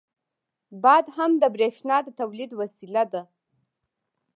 [0.83, 3.21] •باد هم د برېښنا د تولید وسیله ده.